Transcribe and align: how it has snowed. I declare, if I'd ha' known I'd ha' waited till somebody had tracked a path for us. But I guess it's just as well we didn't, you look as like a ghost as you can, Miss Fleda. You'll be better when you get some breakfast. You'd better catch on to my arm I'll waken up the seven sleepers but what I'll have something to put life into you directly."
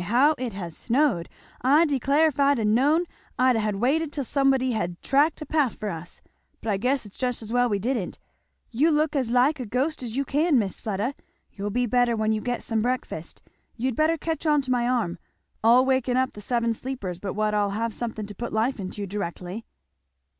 how 0.00 0.34
it 0.38 0.52
has 0.54 0.76
snowed. 0.76 1.28
I 1.62 1.84
declare, 1.86 2.26
if 2.26 2.40
I'd 2.40 2.58
ha' 2.58 2.64
known 2.66 3.04
I'd 3.38 3.54
ha' 3.54 3.76
waited 3.78 4.12
till 4.12 4.24
somebody 4.24 4.72
had 4.72 5.00
tracked 5.02 5.40
a 5.40 5.46
path 5.46 5.76
for 5.78 5.88
us. 5.88 6.20
But 6.60 6.70
I 6.70 6.78
guess 6.78 7.06
it's 7.06 7.16
just 7.16 7.42
as 7.42 7.52
well 7.52 7.68
we 7.68 7.78
didn't, 7.78 8.18
you 8.72 8.90
look 8.90 9.14
as 9.14 9.30
like 9.30 9.60
a 9.60 9.66
ghost 9.66 10.02
as 10.02 10.16
you 10.16 10.24
can, 10.24 10.58
Miss 10.58 10.80
Fleda. 10.80 11.14
You'll 11.52 11.70
be 11.70 11.86
better 11.86 12.16
when 12.16 12.32
you 12.32 12.40
get 12.40 12.64
some 12.64 12.80
breakfast. 12.80 13.40
You'd 13.76 13.94
better 13.94 14.16
catch 14.16 14.46
on 14.46 14.62
to 14.62 14.70
my 14.72 14.88
arm 14.88 15.16
I'll 15.62 15.84
waken 15.84 16.16
up 16.16 16.32
the 16.32 16.40
seven 16.40 16.74
sleepers 16.74 17.20
but 17.20 17.34
what 17.34 17.54
I'll 17.54 17.70
have 17.70 17.94
something 17.94 18.26
to 18.26 18.34
put 18.34 18.52
life 18.52 18.80
into 18.80 19.00
you 19.02 19.06
directly." 19.06 19.64